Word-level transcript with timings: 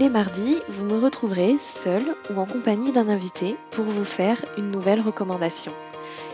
Les 0.00 0.08
mardis, 0.08 0.56
vous 0.70 0.86
me 0.86 0.98
retrouverez 0.98 1.58
seul 1.60 2.02
ou 2.34 2.40
en 2.40 2.46
compagnie 2.46 2.90
d'un 2.90 3.10
invité 3.10 3.54
pour 3.70 3.84
vous 3.84 4.04
faire 4.06 4.40
une 4.56 4.68
nouvelle 4.68 5.02
recommandation. 5.02 5.72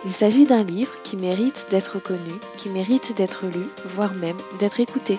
Il 0.05 0.13
s'agit 0.13 0.47
d'un 0.47 0.63
livre 0.63 0.93
qui 1.03 1.17
mérite 1.17 1.67
d'être 1.69 1.99
connu, 1.99 2.31
qui 2.57 2.69
mérite 2.69 3.17
d'être 3.17 3.47
lu, 3.47 3.67
voire 3.85 4.15
même 4.15 4.37
d'être 4.61 4.79
écouté. 4.79 5.19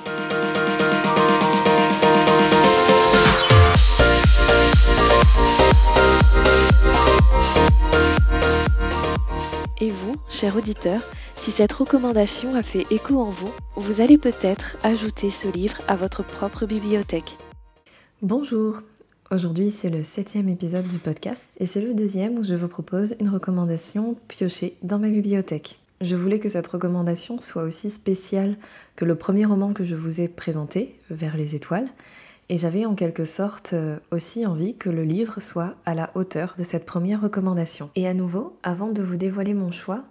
Et 9.82 9.90
vous, 9.90 10.16
cher 10.30 10.56
auditeur, 10.56 11.02
si 11.36 11.52
cette 11.52 11.74
recommandation 11.74 12.56
a 12.56 12.64
fait 12.64 12.88
écho 12.92 13.20
en 13.20 13.30
vous, 13.30 13.52
vous 13.76 14.00
allez 14.00 14.18
peut-être 14.18 14.78
ajouter 14.84 15.32
ce 15.32 15.50
livre 15.50 15.78
à 15.90 15.98
votre 15.98 16.24
propre 16.24 16.66
bibliothèque. 16.66 17.36
Bonjour, 18.24 18.82
aujourd'hui 19.30 19.70
c'est 19.70 19.92
le 19.92 20.04
septième 20.04 20.50
épisode 20.50 20.88
du 20.88 20.98
podcast 20.98 21.52
et 21.60 21.68
c'est 21.68 21.82
le 21.82 21.94
deuxième 21.94 22.40
où 22.40 22.44
je 22.44 22.56
vous 22.56 22.68
propose 22.68 23.16
une 23.20 23.30
recommandation 23.30 24.16
piochée 24.28 24.76
dans 24.82 24.98
ma 24.98 25.10
bibliothèque. 25.10 25.78
Je 26.02 26.16
voulais 26.16 26.40
que 26.40 26.50
cette 26.50 26.66
recommandation 26.66 27.40
soit 27.42 27.62
aussi 27.62 27.92
spéciale 27.92 28.58
que 28.96 29.06
le 29.06 29.14
premier 29.14 29.46
roman 29.46 29.72
que 29.72 29.84
je 29.84 29.94
vous 29.94 30.20
ai 30.20 30.28
présenté, 30.28 30.96
Vers 31.12 31.38
les 31.38 31.54
étoiles, 31.54 31.90
et 32.50 32.58
j'avais 32.58 32.88
en 32.88 32.96
quelque 32.96 33.24
sorte 33.24 33.74
euh, 33.74 34.00
aussi 34.10 34.48
envie 34.48 34.74
que 34.74 34.90
le 34.90 35.04
livre 35.04 35.40
soit 35.40 35.76
à 35.86 35.94
la 35.94 36.10
hauteur 36.16 36.56
de 36.58 36.64
cette 36.64 36.88
première 36.88 37.22
recommandation. 37.22 37.92
Et 37.96 38.08
à 38.08 38.16
nouveau, 38.16 38.58
avant 38.64 38.88
de 38.88 39.04
vous 39.04 39.18
dévoiler 39.18 39.54
mon 39.54 39.70
choix, 39.70 40.06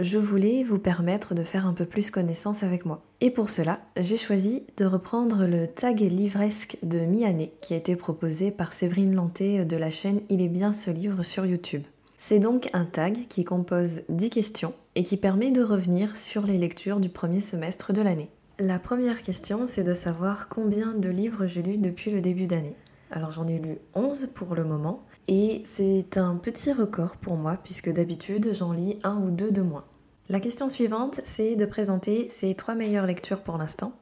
je 0.00 0.18
voulais 0.18 0.64
vous 0.64 0.78
permettre 0.78 1.34
de 1.34 1.42
faire 1.42 1.66
un 1.66 1.72
peu 1.72 1.84
plus 1.84 2.10
connaissance 2.10 2.62
avec 2.62 2.84
moi. 2.84 3.02
Et 3.20 3.30
pour 3.30 3.50
cela, 3.50 3.80
j'ai 3.96 4.16
choisi 4.16 4.64
de 4.76 4.84
reprendre 4.84 5.46
le 5.46 5.66
tag 5.66 6.00
livresque 6.00 6.78
de 6.82 6.98
mi-année 7.00 7.52
qui 7.60 7.74
a 7.74 7.76
été 7.76 7.96
proposé 7.96 8.50
par 8.50 8.72
Séverine 8.72 9.14
Lanté 9.14 9.64
de 9.64 9.76
la 9.76 9.90
chaîne 9.90 10.20
Il 10.28 10.40
est 10.40 10.48
bien 10.48 10.72
ce 10.72 10.90
livre 10.90 11.22
sur 11.22 11.46
YouTube. 11.46 11.82
C'est 12.18 12.40
donc 12.40 12.68
un 12.72 12.84
tag 12.84 13.26
qui 13.28 13.44
compose 13.44 14.02
10 14.08 14.30
questions 14.30 14.74
et 14.94 15.02
qui 15.02 15.16
permet 15.16 15.52
de 15.52 15.62
revenir 15.62 16.16
sur 16.16 16.46
les 16.46 16.58
lectures 16.58 17.00
du 17.00 17.08
premier 17.08 17.40
semestre 17.40 17.92
de 17.92 18.02
l'année. 18.02 18.30
La 18.58 18.80
première 18.80 19.22
question, 19.22 19.66
c'est 19.68 19.84
de 19.84 19.94
savoir 19.94 20.48
combien 20.48 20.92
de 20.94 21.08
livres 21.08 21.46
j'ai 21.46 21.62
lus 21.62 21.78
depuis 21.78 22.10
le 22.10 22.20
début 22.20 22.48
d'année. 22.48 22.74
Alors 23.10 23.30
j'en 23.30 23.46
ai 23.46 23.58
lu 23.58 23.78
11 23.94 24.28
pour 24.34 24.54
le 24.54 24.64
moment 24.64 25.06
et 25.28 25.62
c'est 25.64 26.18
un 26.18 26.36
petit 26.36 26.72
record 26.72 27.16
pour 27.16 27.36
moi 27.36 27.58
puisque 27.62 27.92
d'habitude 27.92 28.50
j'en 28.52 28.72
lis 28.72 28.98
un 29.02 29.16
ou 29.16 29.30
deux 29.30 29.50
de 29.50 29.62
moins. 29.62 29.84
La 30.28 30.40
question 30.40 30.68
suivante, 30.68 31.22
c'est 31.24 31.56
de 31.56 31.64
présenter 31.64 32.28
ces 32.30 32.54
trois 32.54 32.74
meilleures 32.74 33.06
lectures 33.06 33.40
pour 33.40 33.56
l'instant. 33.56 33.92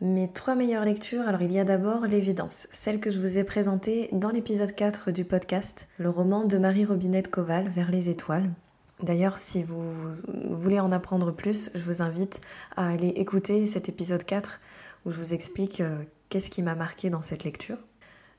Mes 0.00 0.28
trois 0.28 0.56
meilleures 0.56 0.84
lectures, 0.84 1.28
alors 1.28 1.42
il 1.42 1.52
y 1.52 1.60
a 1.60 1.64
d'abord 1.64 2.06
l'évidence, 2.06 2.66
celle 2.72 2.98
que 2.98 3.10
je 3.10 3.20
vous 3.20 3.38
ai 3.38 3.44
présentée 3.44 4.08
dans 4.10 4.30
l'épisode 4.30 4.74
4 4.74 5.12
du 5.12 5.24
podcast, 5.24 5.86
le 5.98 6.10
roman 6.10 6.42
de 6.42 6.58
Marie 6.58 6.84
Robinette 6.84 7.30
Koval, 7.30 7.68
Vers 7.68 7.92
les 7.92 8.08
étoiles. 8.08 8.50
D'ailleurs, 9.04 9.38
si 9.38 9.62
vous 9.62 9.84
voulez 10.50 10.80
en 10.80 10.90
apprendre 10.90 11.32
plus, 11.32 11.70
je 11.76 11.84
vous 11.84 12.02
invite 12.02 12.40
à 12.74 12.88
aller 12.88 13.10
écouter 13.10 13.68
cet 13.68 13.88
épisode 13.88 14.24
4 14.24 14.60
où 15.06 15.12
je 15.12 15.18
vous 15.18 15.34
explique 15.34 15.80
euh, 15.80 16.02
qu'est-ce 16.28 16.50
qui 16.50 16.62
m'a 16.62 16.74
marqué 16.74 17.08
dans 17.08 17.22
cette 17.22 17.44
lecture. 17.44 17.78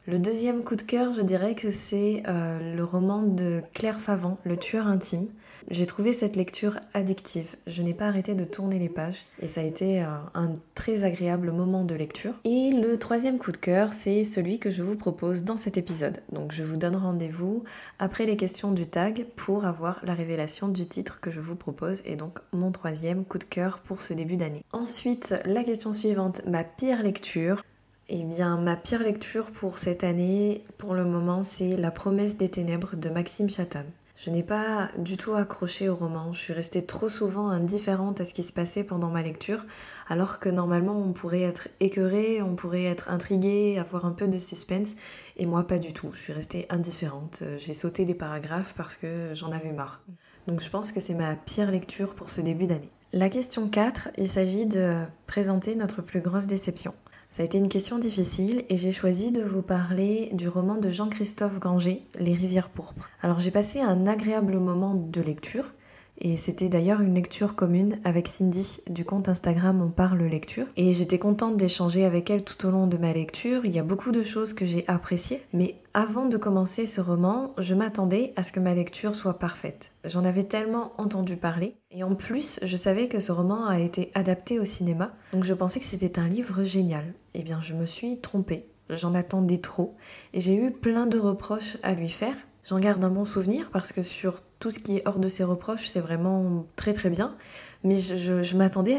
Le 0.05 0.19
deuxième 0.19 0.63
coup 0.63 0.75
de 0.75 0.81
cœur, 0.81 1.13
je 1.13 1.21
dirais 1.21 1.55
que 1.55 1.71
c'est 1.71 2.23
euh, 2.27 2.75
le 2.75 2.83
roman 2.83 3.21
de 3.21 3.61
Claire 3.73 4.01
Favant, 4.01 4.37
Le 4.43 4.57
tueur 4.57 4.85
intime. 4.85 5.27
J'ai 5.71 5.85
trouvé 5.85 6.11
cette 6.11 6.35
lecture 6.35 6.81
addictive. 6.93 7.55
Je 7.67 7.81
n'ai 7.83 7.93
pas 7.93 8.07
arrêté 8.07 8.35
de 8.35 8.43
tourner 8.43 8.79
les 8.79 8.89
pages 8.89 9.25
et 9.41 9.47
ça 9.47 9.61
a 9.61 9.63
été 9.63 10.03
euh, 10.03 10.07
un 10.33 10.57
très 10.75 11.05
agréable 11.05 11.53
moment 11.53 11.85
de 11.85 11.95
lecture. 11.95 12.33
Et 12.43 12.71
le 12.71 12.97
troisième 12.97 13.37
coup 13.37 13.53
de 13.53 13.57
cœur, 13.57 13.93
c'est 13.93 14.25
celui 14.25 14.59
que 14.59 14.69
je 14.69 14.83
vous 14.83 14.97
propose 14.97 15.45
dans 15.45 15.55
cet 15.55 15.77
épisode. 15.77 16.19
Donc 16.33 16.51
je 16.51 16.65
vous 16.65 16.75
donne 16.75 16.97
rendez-vous 16.97 17.63
après 17.97 18.25
les 18.25 18.35
questions 18.35 18.73
du 18.73 18.85
tag 18.85 19.25
pour 19.37 19.63
avoir 19.63 20.01
la 20.03 20.15
révélation 20.15 20.67
du 20.67 20.85
titre 20.85 21.21
que 21.21 21.31
je 21.31 21.39
vous 21.39 21.55
propose 21.55 22.01
et 22.05 22.17
donc 22.17 22.39
mon 22.51 22.73
troisième 22.73 23.23
coup 23.23 23.37
de 23.37 23.45
cœur 23.45 23.79
pour 23.79 24.01
ce 24.01 24.13
début 24.13 24.35
d'année. 24.35 24.65
Ensuite, 24.73 25.33
la 25.45 25.63
question 25.63 25.93
suivante, 25.93 26.41
ma 26.45 26.65
pire 26.65 27.03
lecture. 27.03 27.63
Eh 28.09 28.23
bien, 28.23 28.57
ma 28.57 28.75
pire 28.75 29.01
lecture 29.01 29.49
pour 29.49 29.77
cette 29.77 30.03
année, 30.03 30.61
pour 30.77 30.93
le 30.93 31.05
moment, 31.05 31.45
c'est 31.45 31.77
La 31.77 31.89
promesse 31.89 32.35
des 32.35 32.49
ténèbres 32.49 32.97
de 32.97 33.09
Maxime 33.09 33.49
Chatham. 33.49 33.85
Je 34.17 34.29
n'ai 34.29 34.43
pas 34.43 34.89
du 34.97 35.15
tout 35.15 35.33
accroché 35.33 35.87
au 35.87 35.95
roman, 35.95 36.33
je 36.33 36.39
suis 36.39 36.53
restée 36.53 36.85
trop 36.85 37.07
souvent 37.07 37.47
indifférente 37.47 38.19
à 38.19 38.25
ce 38.25 38.33
qui 38.33 38.43
se 38.43 38.51
passait 38.51 38.83
pendant 38.83 39.09
ma 39.09 39.23
lecture, 39.23 39.65
alors 40.09 40.39
que 40.39 40.49
normalement 40.49 40.97
on 40.97 41.13
pourrait 41.13 41.41
être 41.43 41.69
écœuré, 41.79 42.41
on 42.41 42.55
pourrait 42.55 42.83
être 42.83 43.09
intrigué, 43.09 43.77
avoir 43.79 44.05
un 44.05 44.11
peu 44.11 44.27
de 44.27 44.37
suspense, 44.37 44.95
et 45.37 45.45
moi 45.45 45.65
pas 45.65 45.79
du 45.79 45.93
tout, 45.93 46.09
je 46.13 46.19
suis 46.19 46.33
restée 46.33 46.65
indifférente, 46.69 47.43
j'ai 47.57 47.73
sauté 47.73 48.03
des 48.03 48.15
paragraphes 48.15 48.73
parce 48.75 48.97
que 48.97 49.31
j'en 49.33 49.51
avais 49.53 49.71
marre. 49.71 50.01
Donc 50.47 50.59
je 50.59 50.69
pense 50.69 50.91
que 50.91 50.99
c'est 50.99 51.15
ma 51.15 51.35
pire 51.35 51.71
lecture 51.71 52.15
pour 52.15 52.29
ce 52.29 52.41
début 52.41 52.67
d'année. 52.67 52.91
La 53.13 53.29
question 53.29 53.69
4, 53.69 54.09
il 54.17 54.29
s'agit 54.29 54.65
de 54.65 55.03
présenter 55.25 55.75
notre 55.75 56.01
plus 56.01 56.21
grosse 56.21 56.47
déception. 56.47 56.93
Ça 57.33 57.41
a 57.41 57.47
été 57.47 57.57
une 57.57 57.67
question 57.67 57.97
difficile 57.97 58.61
et 58.69 58.77
j'ai 58.77 58.91
choisi 58.91 59.31
de 59.31 59.41
vous 59.41 59.63
parler 59.63 60.29
du 60.33 60.47
roman 60.47 60.75
de 60.75 60.91
Jean-Christophe 60.91 61.57
Ganger, 61.59 62.03
Les 62.19 62.35
rivières 62.35 62.69
pourpres. 62.69 63.09
Alors 63.23 63.39
j'ai 63.39 63.49
passé 63.49 63.79
un 63.81 64.05
agréable 64.05 64.59
moment 64.59 64.93
de 64.93 65.19
lecture 65.19 65.73
et 66.19 66.37
c'était 66.37 66.69
d'ailleurs 66.69 67.01
une 67.01 67.15
lecture 67.15 67.55
commune 67.55 67.97
avec 68.03 68.27
Cindy 68.27 68.81
du 68.87 69.03
compte 69.03 69.29
Instagram 69.29 69.81
On 69.81 69.89
parle 69.89 70.21
lecture. 70.25 70.67
Et 70.77 70.93
j'étais 70.93 71.17
contente 71.17 71.57
d'échanger 71.57 72.05
avec 72.05 72.29
elle 72.29 72.43
tout 72.43 72.67
au 72.67 72.69
long 72.69 72.85
de 72.85 72.97
ma 72.97 73.13
lecture. 73.13 73.65
Il 73.65 73.71
y 73.71 73.79
a 73.79 73.83
beaucoup 73.83 74.11
de 74.11 74.21
choses 74.21 74.53
que 74.53 74.67
j'ai 74.67 74.87
appréciées. 74.87 75.41
Mais 75.53 75.77
avant 75.95 76.25
de 76.25 76.37
commencer 76.37 76.87
ce 76.87 77.01
roman, 77.01 77.53
je 77.59 77.75
m'attendais 77.75 78.33
à 78.35 78.41
ce 78.41 78.51
que 78.51 78.59
ma 78.59 78.73
lecture 78.73 79.13
soit 79.13 79.37
parfaite. 79.37 79.91
J'en 80.05 80.23
avais 80.23 80.43
tellement 80.43 80.91
entendu 80.97 81.37
parler. 81.37 81.75
Et 81.91 82.03
en 82.03 82.15
plus, 82.15 82.59
je 82.63 82.75
savais 82.75 83.07
que 83.07 83.19
ce 83.19 83.31
roman 83.31 83.67
a 83.67 83.79
été 83.79 84.11
adapté 84.15 84.59
au 84.59 84.65
cinéma. 84.65 85.11
Donc 85.33 85.43
je 85.43 85.53
pensais 85.53 85.79
que 85.79 85.85
c'était 85.85 86.17
un 86.17 86.27
livre 86.27 86.63
génial. 86.63 87.13
Eh 87.35 87.43
bien, 87.43 87.61
je 87.61 87.75
me 87.75 87.85
suis 87.85 88.19
trompée. 88.19 88.65
J'en 88.89 89.13
attendais 89.13 89.59
trop. 89.59 89.95
Et 90.33 90.41
j'ai 90.41 90.55
eu 90.55 90.71
plein 90.71 91.05
de 91.05 91.19
reproches 91.19 91.77
à 91.83 91.93
lui 91.93 92.09
faire. 92.09 92.35
J'en 92.67 92.79
garde 92.79 93.03
un 93.03 93.09
bon 93.09 93.23
souvenir 93.23 93.69
parce 93.71 93.91
que 93.91 94.01
sur 94.01 94.41
tout 94.57 94.71
ce 94.71 94.79
qui 94.79 94.97
est 94.97 95.07
hors 95.07 95.19
de 95.19 95.29
ses 95.29 95.43
reproches, 95.43 95.87
c'est 95.87 95.99
vraiment 95.99 96.65
très 96.75 96.93
très 96.93 97.11
bien. 97.11 97.35
Mais 97.83 97.97
je, 97.99 98.57
m'attendais 98.57 98.97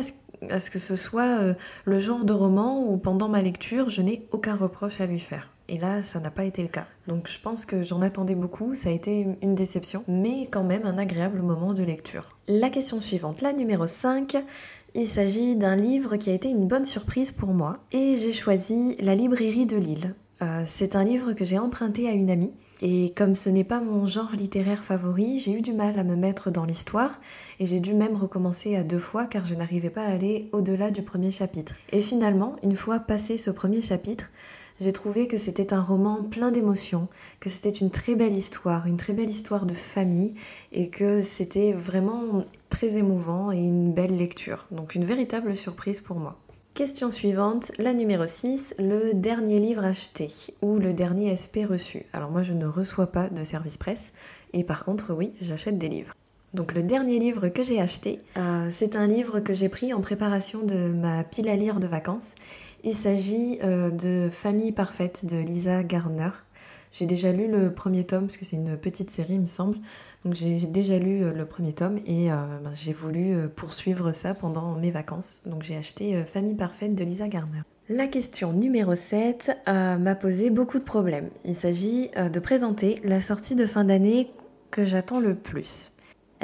à 0.48 0.60
ce, 0.60 0.70
que 0.70 0.78
ce 0.78 0.94
soit 0.94 1.40
euh, 1.40 1.54
le 1.86 1.98
genre 1.98 2.24
de 2.24 2.32
roman 2.32 2.86
où 2.86 2.98
pendant 2.98 3.28
ma 3.28 3.42
lecture, 3.42 3.90
je 3.90 4.00
n'ai 4.00 4.28
aucun 4.30 4.54
reproche 4.54 5.00
à 5.00 5.06
lui 5.06 5.18
faire. 5.18 5.53
Et 5.74 5.78
là, 5.78 6.02
ça 6.02 6.20
n'a 6.20 6.30
pas 6.30 6.44
été 6.44 6.62
le 6.62 6.68
cas. 6.68 6.86
Donc 7.08 7.28
je 7.28 7.40
pense 7.40 7.66
que 7.66 7.82
j'en 7.82 8.00
attendais 8.00 8.36
beaucoup, 8.36 8.76
ça 8.76 8.90
a 8.90 8.92
été 8.92 9.26
une 9.42 9.54
déception, 9.54 10.04
mais 10.06 10.46
quand 10.48 10.62
même 10.62 10.86
un 10.86 10.98
agréable 10.98 11.42
moment 11.42 11.74
de 11.74 11.82
lecture. 11.82 12.28
La 12.46 12.70
question 12.70 13.00
suivante, 13.00 13.42
la 13.42 13.52
numéro 13.52 13.88
5. 13.88 14.36
Il 14.94 15.08
s'agit 15.08 15.56
d'un 15.56 15.74
livre 15.74 16.14
qui 16.14 16.30
a 16.30 16.32
été 16.32 16.48
une 16.48 16.68
bonne 16.68 16.84
surprise 16.84 17.32
pour 17.32 17.48
moi 17.48 17.72
et 17.90 18.14
j'ai 18.14 18.32
choisi 18.32 18.94
La 19.00 19.16
librairie 19.16 19.66
de 19.66 19.76
Lille. 19.76 20.14
Euh, 20.42 20.62
c'est 20.64 20.94
un 20.94 21.02
livre 21.02 21.32
que 21.32 21.44
j'ai 21.44 21.58
emprunté 21.58 22.08
à 22.08 22.12
une 22.12 22.30
amie 22.30 22.52
et 22.80 23.12
comme 23.16 23.34
ce 23.34 23.48
n'est 23.50 23.64
pas 23.64 23.80
mon 23.80 24.06
genre 24.06 24.30
littéraire 24.36 24.84
favori, 24.84 25.40
j'ai 25.40 25.54
eu 25.54 25.60
du 25.60 25.72
mal 25.72 25.98
à 25.98 26.04
me 26.04 26.14
mettre 26.14 26.52
dans 26.52 26.64
l'histoire 26.64 27.20
et 27.58 27.66
j'ai 27.66 27.80
dû 27.80 27.94
même 27.94 28.14
recommencer 28.14 28.76
à 28.76 28.84
deux 28.84 28.98
fois 28.98 29.26
car 29.26 29.44
je 29.44 29.56
n'arrivais 29.56 29.90
pas 29.90 30.02
à 30.02 30.12
aller 30.12 30.48
au-delà 30.52 30.92
du 30.92 31.02
premier 31.02 31.32
chapitre. 31.32 31.74
Et 31.90 32.00
finalement, 32.00 32.54
une 32.62 32.76
fois 32.76 33.00
passé 33.00 33.38
ce 33.38 33.50
premier 33.50 33.80
chapitre, 33.80 34.30
j'ai 34.80 34.92
trouvé 34.92 35.28
que 35.28 35.38
c'était 35.38 35.72
un 35.72 35.82
roman 35.82 36.22
plein 36.22 36.50
d'émotions, 36.50 37.08
que 37.40 37.48
c'était 37.48 37.70
une 37.70 37.90
très 37.90 38.14
belle 38.14 38.34
histoire, 38.34 38.86
une 38.86 38.96
très 38.96 39.12
belle 39.12 39.30
histoire 39.30 39.66
de 39.66 39.74
famille 39.74 40.34
et 40.72 40.88
que 40.88 41.20
c'était 41.20 41.72
vraiment 41.72 42.44
très 42.70 42.96
émouvant 42.96 43.52
et 43.52 43.58
une 43.58 43.92
belle 43.92 44.16
lecture. 44.16 44.66
Donc 44.70 44.94
une 44.94 45.04
véritable 45.04 45.54
surprise 45.54 46.00
pour 46.00 46.16
moi. 46.16 46.38
Question 46.74 47.12
suivante, 47.12 47.70
la 47.78 47.94
numéro 47.94 48.24
6, 48.24 48.74
le 48.80 49.14
dernier 49.14 49.60
livre 49.60 49.84
acheté 49.84 50.28
ou 50.60 50.78
le 50.78 50.92
dernier 50.92 51.36
SP 51.38 51.62
reçu? 51.70 52.04
Alors 52.12 52.32
moi 52.32 52.42
je 52.42 52.52
ne 52.52 52.66
reçois 52.66 53.06
pas 53.06 53.28
de 53.28 53.44
service 53.44 53.78
presse 53.78 54.12
et 54.52 54.64
par 54.64 54.84
contre 54.84 55.14
oui, 55.14 55.32
j'achète 55.40 55.78
des 55.78 55.88
livres. 55.88 56.14
Donc 56.52 56.72
le 56.72 56.82
dernier 56.82 57.18
livre 57.18 57.48
que 57.48 57.62
j'ai 57.62 57.80
acheté, 57.80 58.20
euh, 58.36 58.68
c'est 58.70 58.94
un 58.94 59.08
livre 59.08 59.40
que 59.40 59.54
j'ai 59.54 59.68
pris 59.68 59.92
en 59.92 60.00
préparation 60.00 60.62
de 60.64 60.88
ma 60.88 61.24
pile 61.24 61.48
à 61.48 61.56
lire 61.56 61.80
de 61.80 61.86
vacances. 61.88 62.34
Il 62.86 62.94
s'agit 62.94 63.58
euh, 63.64 63.90
de 63.90 64.28
Famille 64.30 64.70
parfaite 64.70 65.24
de 65.24 65.38
Lisa 65.38 65.82
Gardner. 65.82 66.28
J'ai 66.92 67.06
déjà 67.06 67.32
lu 67.32 67.50
le 67.50 67.72
premier 67.72 68.04
tome, 68.04 68.26
parce 68.26 68.36
que 68.36 68.44
c'est 68.44 68.56
une 68.56 68.76
petite 68.76 69.10
série, 69.10 69.34
il 69.34 69.40
me 69.40 69.46
semble. 69.46 69.78
Donc 70.26 70.34
j'ai 70.34 70.58
déjà 70.66 70.98
lu 70.98 71.24
euh, 71.24 71.32
le 71.32 71.46
premier 71.46 71.72
tome 71.72 71.98
et 72.06 72.28
ben, 72.28 72.72
j'ai 72.74 72.92
voulu 72.92 73.48
poursuivre 73.56 74.12
ça 74.12 74.34
pendant 74.34 74.74
mes 74.74 74.90
vacances. 74.90 75.40
Donc 75.46 75.62
j'ai 75.62 75.76
acheté 75.76 76.22
Famille 76.24 76.56
parfaite 76.56 76.94
de 76.94 77.04
Lisa 77.04 77.26
Gardner. 77.26 77.62
La 77.88 78.06
question 78.06 78.52
numéro 78.52 78.94
7 78.94 79.50
m'a 79.66 80.14
posé 80.14 80.50
beaucoup 80.50 80.78
de 80.78 80.84
problèmes. 80.84 81.30
Il 81.44 81.54
s'agit 81.54 82.10
de 82.10 82.38
présenter 82.38 83.00
la 83.02 83.22
sortie 83.22 83.54
de 83.54 83.66
fin 83.66 83.84
d'année 83.84 84.30
que 84.70 84.84
j'attends 84.84 85.20
le 85.20 85.34
plus. 85.34 85.93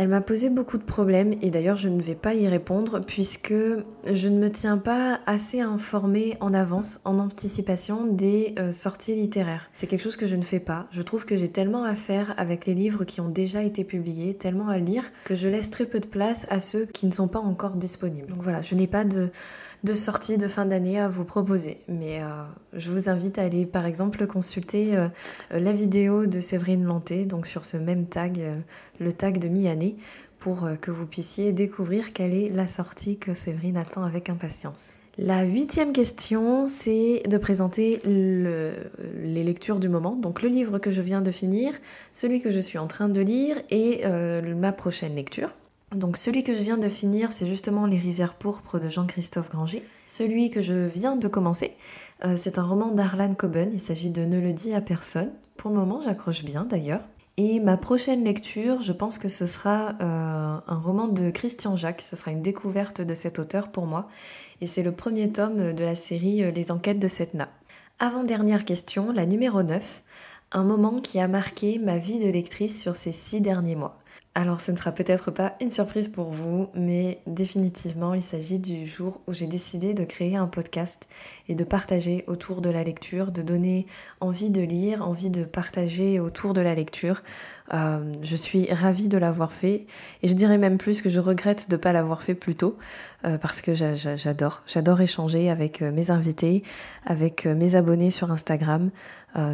Elle 0.00 0.08
m'a 0.08 0.23
posé 0.23 0.49
beaucoup 0.49 0.79
de 0.79 0.82
problèmes 0.82 1.35
et 1.43 1.50
d'ailleurs 1.50 1.76
je 1.76 1.91
ne 1.91 2.00
vais 2.00 2.14
pas 2.14 2.32
y 2.32 2.49
répondre 2.49 3.02
puisque 3.06 3.52
je 3.52 4.29
ne 4.29 4.38
me 4.38 4.49
tiens 4.49 4.79
pas 4.79 5.20
assez 5.26 5.61
informée 5.61 6.38
en 6.41 6.55
avance, 6.55 7.00
en 7.05 7.19
anticipation 7.19 8.06
des 8.06 8.55
euh, 8.58 8.73
sorties 8.73 9.14
littéraires. 9.14 9.69
C'est 9.75 9.87
quelque 9.87 10.00
chose 10.00 10.17
que 10.17 10.26
je 10.26 10.37
ne 10.37 10.43
fais 10.43 10.58
pas. 10.58 10.87
Je 10.91 11.02
trouve 11.02 11.26
que 11.26 11.37
j'ai 11.37 11.49
tellement 11.49 11.85
à 11.85 11.94
faire 11.94 12.32
avec 12.38 12.64
les 12.64 12.73
livres 12.73 13.05
qui 13.05 13.20
ont 13.20 13.29
déjà 13.29 13.62
été 13.62 13.85
publiés, 13.85 14.32
tellement 14.32 14.69
à 14.69 14.79
lire, 14.79 15.05
que 15.25 15.35
je 15.35 15.49
laisse 15.49 15.69
très 15.69 15.85
peu 15.85 16.00
de 16.00 16.06
place 16.06 16.46
à 16.49 16.61
ceux 16.61 16.87
qui 16.87 17.05
ne 17.05 17.12
sont 17.12 17.29
pas 17.29 17.38
encore 17.38 17.76
disponibles. 17.76 18.29
Donc 18.29 18.43
voilà, 18.43 18.62
je 18.62 18.75
n'ai 18.75 18.87
pas 18.87 19.05
de 19.05 19.29
de 19.82 19.94
sorties 19.94 20.37
de 20.37 20.46
fin 20.46 20.67
d'année 20.67 21.00
à 21.00 21.08
vous 21.08 21.25
proposer. 21.25 21.79
Mais 21.88 22.23
euh, 22.23 22.43
je 22.75 22.91
vous 22.91 23.08
invite 23.08 23.38
à 23.38 23.43
aller 23.44 23.64
par 23.64 23.87
exemple 23.87 24.26
consulter 24.26 24.96
euh, 24.96 25.08
la 25.50 25.73
vidéo 25.73 26.26
de 26.26 26.41
Séverine 26.41 26.85
Lanté, 26.85 27.25
donc 27.25 27.46
sur 27.46 27.64
ce 27.64 27.76
même 27.79 28.06
tag, 28.06 28.41
le 28.99 29.12
tag 29.12 29.38
de 29.38 29.49
mi-année, 29.49 29.89
pour 30.38 30.69
que 30.81 30.90
vous 30.90 31.06
puissiez 31.06 31.52
découvrir 31.52 32.12
quelle 32.12 32.34
est 32.34 32.48
la 32.48 32.66
sortie 32.66 33.19
que 33.19 33.34
Séverine 33.34 33.76
attend 33.76 34.02
avec 34.02 34.31
impatience. 34.31 34.94
La 35.19 35.42
huitième 35.42 35.92
question, 35.92 36.66
c'est 36.66 37.22
de 37.28 37.37
présenter 37.37 38.00
les 38.06 39.44
lectures 39.44 39.78
du 39.81 39.90
moment, 39.90 40.16
donc 40.16 40.40
le 40.40 40.48
livre 40.48 40.78
que 40.78 40.90
je 40.90 41.02
viens 41.02 41.20
de 41.20 41.31
finir, 41.31 41.75
celui 42.10 42.40
que 42.40 42.50
je 42.50 42.60
suis 42.60 42.78
en 42.78 42.87
train 42.87 43.10
de 43.10 43.20
lire 43.20 43.56
et 43.69 44.02
ma 44.56 44.72
prochaine 44.72 45.14
lecture. 45.14 45.50
Donc 45.94 46.19
celui 46.19 46.44
que 46.44 46.54
je 46.54 46.62
viens 46.62 46.78
de 46.78 46.88
finir, 46.88 47.32
c'est 47.32 47.46
justement 47.46 47.84
Les 47.84 47.98
rivières 47.98 48.34
pourpres 48.34 48.78
de 48.78 48.88
Jean-Christophe 48.88 49.50
Granger. 49.50 49.82
Celui 50.06 50.50
que 50.50 50.60
je 50.60 50.86
viens 50.86 51.16
de 51.16 51.26
commencer, 51.26 51.72
euh, 52.25 52.36
c'est 52.36 52.58
un 52.58 52.62
roman 52.62 52.93
d'Arlan 52.93 53.34
Coben, 53.34 53.70
il 53.72 53.81
s'agit 53.81 54.10
de 54.10 54.25
Ne 54.25 54.40
le 54.40 54.52
dis 54.52 54.72
à 54.72 54.81
personne. 54.81 55.31
Pour 55.56 55.70
le 55.70 55.76
moment, 55.76 56.00
j'accroche 56.00 56.44
bien 56.44 56.64
d'ailleurs. 56.64 57.00
Et 57.42 57.58
ma 57.58 57.78
prochaine 57.78 58.22
lecture, 58.22 58.82
je 58.82 58.92
pense 58.92 59.16
que 59.16 59.31
ce 59.31 59.46
sera 59.46 59.94
euh, 60.02 60.58
un 60.66 60.78
roman 60.78 61.08
de 61.08 61.31
Christian 61.31 61.75
Jacques, 61.75 62.02
ce 62.02 62.14
sera 62.14 62.32
une 62.32 62.42
découverte 62.42 63.00
de 63.00 63.14
cet 63.14 63.38
auteur 63.38 63.72
pour 63.72 63.87
moi. 63.87 64.10
Et 64.60 64.66
c'est 64.66 64.82
le 64.82 64.92
premier 64.92 65.32
tome 65.32 65.72
de 65.72 65.82
la 65.82 65.96
série 65.96 66.44
euh, 66.44 66.50
Les 66.50 66.70
enquêtes 66.70 66.98
de 66.98 67.08
Setna. 67.08 67.48
Avant-dernière 67.98 68.66
question, 68.66 69.10
la 69.10 69.25
numéro 69.25 69.62
9, 69.62 70.02
un 70.52 70.64
moment 70.64 71.00
qui 71.00 71.19
a 71.19 71.28
marqué 71.28 71.78
ma 71.78 71.96
vie 71.96 72.19
de 72.19 72.28
lectrice 72.28 72.78
sur 72.78 72.94
ces 72.94 73.12
six 73.12 73.40
derniers 73.40 73.75
mois. 73.75 73.94
Alors 74.37 74.61
ce 74.61 74.71
ne 74.71 74.77
sera 74.77 74.93
peut-être 74.93 75.32
pas 75.32 75.55
une 75.61 75.73
surprise 75.73 76.06
pour 76.06 76.31
vous, 76.31 76.69
mais 76.73 77.19
définitivement 77.27 78.15
il 78.15 78.23
s'agit 78.23 78.61
du 78.61 78.87
jour 78.87 79.21
où 79.27 79.32
j'ai 79.32 79.49
décidé 79.49 79.93
de 79.93 80.05
créer 80.05 80.37
un 80.37 80.47
podcast 80.47 81.09
et 81.49 81.56
de 81.56 81.65
partager 81.65 82.23
autour 82.29 82.61
de 82.61 82.71
la 82.71 82.85
lecture, 82.85 83.32
de 83.32 83.43
donner 83.43 83.87
envie 84.21 84.50
de 84.50 84.61
lire, 84.61 85.05
envie 85.06 85.31
de 85.31 85.43
partager 85.43 86.21
autour 86.21 86.55
de 86.55 86.61
la 86.61 86.77
lecture. 86.77 87.23
Euh, 87.75 88.12
je 88.23 88.37
suis 88.37 88.73
ravie 88.73 89.09
de 89.09 89.19
l'avoir 89.19 89.53
fait 89.53 89.87
et 90.23 90.29
je 90.29 90.35
dirais 90.35 90.59
même 90.59 90.79
plus 90.79 91.03
que 91.03 91.09
je 91.09 91.19
regrette 91.19 91.69
de 91.69 91.75
ne 91.75 91.81
pas 91.81 91.93
l'avoir 91.93 92.23
fait 92.23 92.37
plus 92.37 92.55
tôt 92.55 92.79
euh, 93.25 93.37
parce 93.37 93.61
que 93.61 93.75
j'adore, 93.75 94.62
j'adore 94.69 95.00
échanger 95.00 95.50
avec 95.50 95.82
euh, 95.82 95.91
mes 95.91 96.12
invités, 96.12 96.62
avec 97.05 97.47
mes 97.47 97.75
abonnés 97.75 98.12
sur 98.12 98.31
Instagram. 98.31 98.91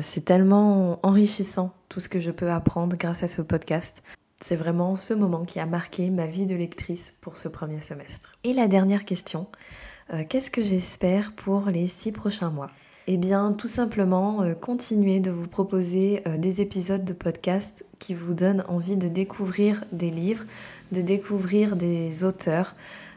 C'est 0.00 0.24
tellement 0.24 0.98
enrichissant 1.02 1.72
tout 1.88 2.00
ce 2.00 2.08
que 2.08 2.18
je 2.18 2.30
peux 2.30 2.50
apprendre 2.50 2.96
grâce 2.96 3.22
à 3.22 3.28
ce 3.28 3.42
podcast. 3.42 4.02
C'est 4.44 4.56
vraiment 4.56 4.96
ce 4.96 5.14
moment 5.14 5.44
qui 5.44 5.60
a 5.60 5.66
marqué 5.66 6.10
ma 6.10 6.26
vie 6.26 6.46
de 6.46 6.54
lectrice 6.54 7.14
pour 7.20 7.36
ce 7.36 7.48
premier 7.48 7.80
semestre. 7.80 8.32
Et 8.44 8.52
la 8.52 8.68
dernière 8.68 9.04
question, 9.04 9.46
euh, 10.12 10.24
qu'est-ce 10.28 10.50
que 10.50 10.62
j'espère 10.62 11.32
pour 11.32 11.66
les 11.66 11.88
six 11.88 12.12
prochains 12.12 12.50
mois? 12.50 12.70
Eh 13.08 13.16
bien, 13.16 13.52
tout 13.52 13.68
simplement, 13.68 14.42
euh, 14.42 14.54
continuer 14.54 15.20
de 15.20 15.30
vous 15.30 15.46
proposer 15.48 16.22
euh, 16.26 16.38
des 16.38 16.60
épisodes 16.60 17.04
de 17.04 17.12
podcast 17.12 17.84
qui 17.98 18.14
vous 18.14 18.34
donnent 18.34 18.64
envie 18.68 18.96
de 18.96 19.08
découvrir 19.08 19.84
des 19.92 20.10
livres, 20.10 20.44
de 20.92 21.00
découvrir 21.02 21.76
des 21.76 22.24
auteurs, 22.24 22.74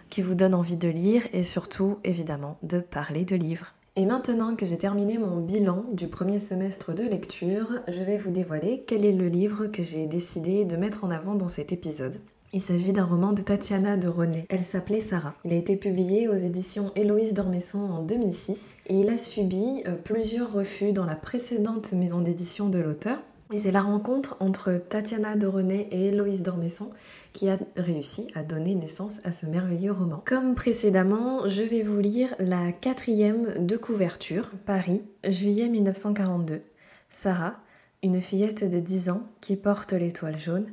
qui 0.10 0.22
vous 0.22 0.36
donnent 0.36 0.56
envie 0.56 0.77
de 0.77 0.89
lire 0.89 1.24
et 1.33 1.44
surtout, 1.44 1.98
évidemment, 2.04 2.57
de 2.63 2.80
parler 2.80 3.25
de 3.25 3.36
livres. 3.36 3.74
Et 3.95 4.06
maintenant 4.06 4.56
que 4.56 4.65
j'ai 4.65 4.77
terminé 4.77 5.18
mon 5.18 5.38
bilan 5.38 5.83
du 5.91 6.07
premier 6.07 6.39
semestre 6.39 6.94
de 6.94 7.03
lecture, 7.03 7.80
je 7.88 8.03
vais 8.03 8.18
vous 8.18 8.31
dévoiler 8.31 8.83
quel 8.88 9.06
est 9.06 9.12
le 9.12 9.27
livre 9.27 9.68
que 9.68 9.83
j'ai 9.83 10.06
décidé 10.06 10.63
de 10.63 10.77
mettre 10.77 11.03
en 11.03 11.09
avant 11.09 11.36
dans 11.36 11.50
cet 11.50 11.71
épisode. 11.71 12.19
Il 12.51 12.62
s'agit 12.62 12.94
d'un 12.94 13.06
roman 13.06 13.31
de 13.33 13.44
Tatiana 13.44 13.95
de 13.97 14.07
René. 14.07 14.45
Elle 14.50 14.63
s'appelait 14.63 15.01
Sarah. 15.01 15.36
Il 15.45 15.53
a 15.53 15.56
été 15.56 15.75
publié 15.75 16.27
aux 16.27 16.36
éditions 16.36 16.91
Héloïse 16.95 17.36
d'Ormesson 17.36 17.80
en 17.80 18.01
2006 18.01 18.77
et 18.88 18.95
il 18.95 19.09
a 19.09 19.19
subi 19.19 19.83
euh, 19.88 19.95
plusieurs 19.95 20.51
refus 20.51 20.91
dans 20.91 21.06
la 21.06 21.15
précédente 21.15 21.91
maison 21.94 22.21
d'édition 22.21 22.69
de 22.69 22.80
l'auteur. 22.80 23.19
Et 23.53 23.59
c'est 23.59 23.71
la 23.71 23.81
rencontre 23.81 24.38
entre 24.39 24.74
Tatiana 24.89 25.36
de 25.36 25.45
René 25.45 25.89
et 25.91 26.07
Héloïse 26.07 26.41
d'Ormesson 26.41 26.91
qui 27.34 27.50
a 27.50 27.58
réussi 27.76 28.28
à 28.36 28.44
donner 28.44 28.76
naissance 28.76 29.20
à 29.24 29.31
ce 29.31 29.46
merveilleux 29.46 29.92
roman. 29.92 30.24
Comme 30.26 30.56
précédemment, 30.56 31.48
je 31.48 31.64
vais 31.64 31.84
vous 31.84 32.00
lire 32.00 32.34
la 32.40 32.72
quatrième 32.72 33.66
de 33.66 33.78
couverture, 33.78 34.52
Paris, 34.66 35.08
juillet 35.28 35.70
1942. 35.70 36.62
Sarah, 37.10 37.56
une 38.04 38.22
fillette 38.22 38.70
de 38.70 38.80
10 38.80 39.10
ans 39.10 39.24
qui 39.42 39.56
porte 39.56 39.94
l'étoile 39.94 40.38
jaune, 40.38 40.68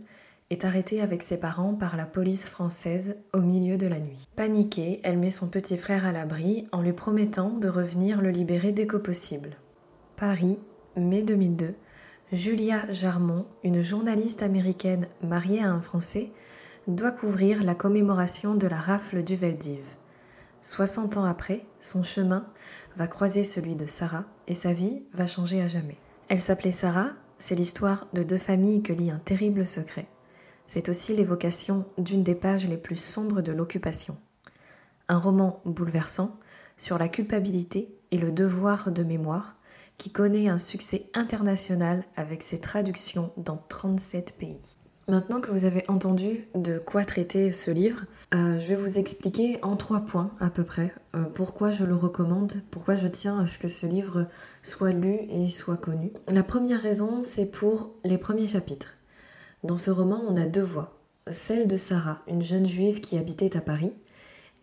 est 0.51 0.65
arrêtée 0.65 1.01
avec 1.01 1.23
ses 1.23 1.39
parents 1.39 1.75
par 1.75 1.97
la 1.97 2.05
police 2.05 2.47
française 2.47 3.17
au 3.33 3.41
milieu 3.41 3.77
de 3.77 3.87
la 3.87 3.99
nuit. 3.99 4.29
Paniquée, 4.37 5.01
elle 5.03 5.19
met 5.19 5.31
son 5.33 5.49
petit 5.49 5.77
frère 5.77 6.07
à 6.07 6.13
l'abri 6.13 6.69
en 6.71 6.83
lui 6.83 6.93
promettant 6.93 7.51
de 7.51 7.69
revenir 7.69 8.23
le 8.23 8.31
libérer 8.31 8.73
dès 8.73 8.87
que 8.87 8.97
possible. 8.97 9.57
Paris, 10.17 10.59
mai 10.97 11.23
2002. 11.23 11.75
Julia 12.33 12.91
Jarmon, 12.93 13.47
une 13.65 13.83
journaliste 13.83 14.43
américaine 14.43 15.09
mariée 15.23 15.63
à 15.63 15.71
un 15.71 15.81
Français, 15.81 16.31
doit 16.87 17.11
couvrir 17.11 17.65
la 17.65 17.75
commémoration 17.75 18.55
de 18.55 18.69
la 18.69 18.79
rafle 18.79 19.25
du 19.25 19.35
Veldiv. 19.35 19.83
60 20.63 21.17
ans 21.17 21.25
après, 21.25 21.67
son 21.81 22.05
chemin 22.05 22.47
va 22.97 23.09
croiser 23.09 23.43
celui 23.43 23.75
de 23.75 23.87
Sarah 23.87 24.25
et 24.47 24.55
sa 24.55 24.73
vie 24.73 25.03
va 25.13 25.27
changer 25.27 25.61
à 25.61 25.67
jamais. 25.67 25.99
Elle 26.29 26.41
s'appelait 26.41 26.73
Sarah, 26.73 27.11
c'est 27.39 27.57
l'histoire 27.57 28.07
de 28.13 28.23
deux 28.23 28.39
familles 28.39 28.83
que 28.83 28.93
lie 28.93 29.11
un 29.11 29.19
terrible 29.19 29.67
secret. 29.67 30.07
C'est 30.65 30.89
aussi 30.89 31.15
l'évocation 31.15 31.87
d'une 31.99 32.23
des 32.23 32.35
pages 32.37 32.69
les 32.69 32.77
plus 32.77 32.97
sombres 32.97 33.43
de 33.43 33.53
l'occupation. 33.53 34.17
Un 35.09 35.19
roman 35.19 35.61
bouleversant 35.65 36.39
sur 36.77 36.99
la 36.99 37.09
culpabilité 37.09 37.97
et 38.13 38.19
le 38.19 38.31
devoir 38.31 38.93
de 38.93 39.03
mémoire 39.03 39.57
qui 39.99 40.11
connaît 40.11 40.49
un 40.49 40.59
succès 40.59 41.09
international 41.15 42.05
avec 42.15 42.43
ses 42.43 42.61
traductions 42.61 43.33
dans 43.37 43.57
37 43.57 44.37
pays. 44.39 44.79
Maintenant 45.09 45.41
que 45.41 45.53
vous 45.53 45.67
avez 45.67 45.85
entendu 45.87 46.49
de 46.57 46.81
quoi 46.85 47.05
traiter 47.05 47.53
ce 47.53 47.71
livre, 47.71 48.07
euh, 48.35 48.59
je 48.59 48.67
vais 48.67 48.75
vous 48.75 48.99
expliquer 48.99 49.57
en 49.63 49.77
trois 49.77 50.01
points 50.01 50.33
à 50.41 50.51
peu 50.51 50.65
près 50.65 50.93
euh, 51.15 51.23
pourquoi 51.33 51.71
je 51.71 51.85
le 51.85 51.95
recommande, 51.95 52.55
pourquoi 52.73 52.97
je 52.97 53.07
tiens 53.07 53.39
à 53.39 53.47
ce 53.47 53.61
que 53.61 53.69
ce 53.69 53.87
livre 53.87 54.27
soit 54.65 54.91
lu 54.91 55.19
et 55.31 55.49
soit 55.49 55.77
connu. 55.77 56.11
La 56.27 56.43
première 56.43 56.83
raison, 56.83 57.23
c'est 57.23 57.47
pour 57.47 57.93
les 58.03 58.19
premiers 58.19 58.49
chapitres. 58.49 58.95
Dans 59.63 59.79
ce 59.79 59.93
roman, 59.93 60.21
on 60.27 60.37
a 60.37 60.47
deux 60.47 60.65
voix. 60.65 60.99
Celle 61.31 61.69
de 61.69 61.77
Sarah, 61.77 62.23
une 62.27 62.43
jeune 62.43 62.67
juive 62.67 63.01
qui 63.01 63.17
habitait 63.17 63.57
à 63.57 63.61
Paris, 63.61 63.93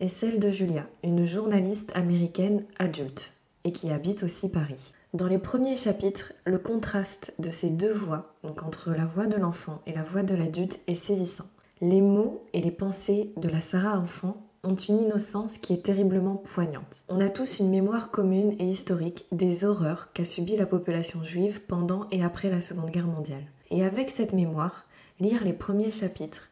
et 0.00 0.08
celle 0.08 0.40
de 0.40 0.50
Julia, 0.50 0.86
une 1.02 1.24
journaliste 1.24 1.90
américaine 1.94 2.64
adulte 2.78 3.32
et 3.64 3.72
qui 3.72 3.90
habite 3.90 4.22
aussi 4.22 4.50
Paris. 4.50 4.92
Dans 5.14 5.28
les 5.28 5.38
premiers 5.38 5.76
chapitres, 5.76 6.32
le 6.44 6.58
contraste 6.58 7.34
de 7.38 7.52
ces 7.52 7.70
deux 7.70 7.92
voix, 7.92 8.34
donc 8.42 8.64
entre 8.64 8.90
la 8.90 9.06
voix 9.06 9.28
de 9.28 9.36
l'enfant 9.36 9.80
et 9.86 9.92
la 9.92 10.02
voix 10.02 10.24
de 10.24 10.34
l'adulte, 10.34 10.80
est 10.88 10.96
saisissant. 10.96 11.46
Les 11.80 12.00
mots 12.00 12.44
et 12.52 12.60
les 12.60 12.72
pensées 12.72 13.32
de 13.36 13.48
la 13.48 13.60
Sarah 13.60 14.00
enfant 14.00 14.44
ont 14.64 14.74
une 14.74 15.02
innocence 15.02 15.58
qui 15.58 15.72
est 15.72 15.84
terriblement 15.84 16.34
poignante. 16.34 17.04
On 17.08 17.20
a 17.20 17.28
tous 17.28 17.60
une 17.60 17.70
mémoire 17.70 18.10
commune 18.10 18.56
et 18.58 18.64
historique 18.64 19.26
des 19.30 19.64
horreurs 19.64 20.12
qu'a 20.14 20.24
subies 20.24 20.56
la 20.56 20.66
population 20.66 21.22
juive 21.22 21.60
pendant 21.60 22.08
et 22.10 22.24
après 22.24 22.50
la 22.50 22.60
Seconde 22.60 22.90
Guerre 22.90 23.06
mondiale. 23.06 23.46
Et 23.70 23.84
avec 23.84 24.10
cette 24.10 24.32
mémoire, 24.32 24.84
lire 25.20 25.44
les 25.44 25.52
premiers 25.52 25.92
chapitres, 25.92 26.48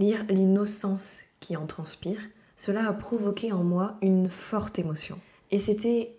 lire 0.00 0.24
l'innocence 0.28 1.20
qui 1.38 1.56
en 1.56 1.66
transpire, 1.66 2.18
cela 2.56 2.88
a 2.88 2.92
provoqué 2.92 3.52
en 3.52 3.62
moi 3.62 3.98
une 4.02 4.28
forte 4.28 4.80
émotion. 4.80 5.16
Et 5.52 5.58
c'était 5.58 6.16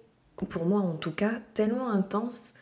pour 0.50 0.66
moi 0.66 0.82
en 0.82 0.96
tout 0.96 1.12
cas, 1.12 1.34
tellement 1.54 1.90
intense 1.90 2.54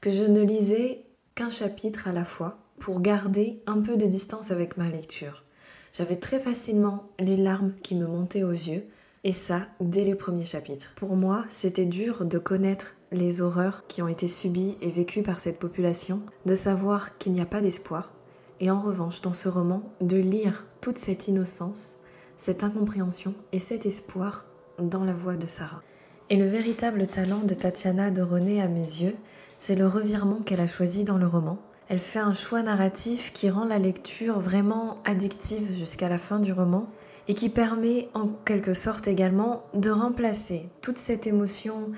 que 0.00 0.10
je 0.10 0.24
ne 0.24 0.42
lisais 0.42 1.04
qu'un 1.34 1.50
chapitre 1.50 2.08
à 2.08 2.12
la 2.12 2.24
fois 2.24 2.58
pour 2.78 3.00
garder 3.00 3.62
un 3.66 3.80
peu 3.80 3.96
de 3.96 4.06
distance 4.06 4.50
avec 4.50 4.76
ma 4.76 4.88
lecture. 4.88 5.44
J'avais 5.92 6.16
très 6.16 6.40
facilement 6.40 7.04
les 7.18 7.36
larmes 7.36 7.74
qui 7.82 7.94
me 7.94 8.06
montaient 8.06 8.42
aux 8.42 8.50
yeux, 8.50 8.84
et 9.24 9.32
ça 9.32 9.66
dès 9.80 10.04
les 10.04 10.14
premiers 10.14 10.44
chapitres. 10.44 10.92
Pour 10.96 11.14
moi, 11.14 11.44
c'était 11.48 11.86
dur 11.86 12.24
de 12.24 12.38
connaître 12.38 12.94
les 13.12 13.40
horreurs 13.40 13.84
qui 13.86 14.02
ont 14.02 14.08
été 14.08 14.26
subies 14.26 14.76
et 14.80 14.90
vécues 14.90 15.22
par 15.22 15.38
cette 15.38 15.58
population, 15.58 16.22
de 16.46 16.54
savoir 16.54 17.18
qu'il 17.18 17.32
n'y 17.32 17.40
a 17.40 17.46
pas 17.46 17.60
d'espoir, 17.60 18.12
et 18.58 18.70
en 18.70 18.80
revanche, 18.80 19.20
dans 19.20 19.34
ce 19.34 19.48
roman, 19.48 19.82
de 20.00 20.16
lire 20.16 20.64
toute 20.80 20.98
cette 20.98 21.28
innocence, 21.28 21.96
cette 22.36 22.64
incompréhension 22.64 23.34
et 23.52 23.58
cet 23.58 23.86
espoir 23.86 24.46
dans 24.78 25.04
la 25.04 25.14
voix 25.14 25.36
de 25.36 25.46
Sarah. 25.46 25.82
Et 26.30 26.36
le 26.36 26.46
véritable 26.46 27.06
talent 27.06 27.40
de 27.40 27.54
Tatiana 27.54 28.10
de 28.10 28.22
René 28.22 28.62
à 28.62 28.68
mes 28.68 28.80
yeux, 28.80 29.16
c'est 29.58 29.74
le 29.74 29.86
revirement 29.86 30.40
qu'elle 30.40 30.60
a 30.60 30.66
choisi 30.66 31.04
dans 31.04 31.18
le 31.18 31.26
roman. 31.26 31.58
Elle 31.88 31.98
fait 31.98 32.18
un 32.18 32.32
choix 32.32 32.62
narratif 32.62 33.32
qui 33.32 33.50
rend 33.50 33.64
la 33.64 33.78
lecture 33.78 34.40
vraiment 34.40 34.98
addictive 35.04 35.70
jusqu'à 35.72 36.08
la 36.08 36.18
fin 36.18 36.38
du 36.38 36.52
roman 36.52 36.88
et 37.28 37.34
qui 37.34 37.48
permet 37.48 38.08
en 38.14 38.28
quelque 38.28 38.74
sorte 38.74 39.08
également 39.08 39.64
de 39.74 39.90
remplacer 39.90 40.68
toute 40.80 40.98
cette 40.98 41.26
émotion 41.26 41.90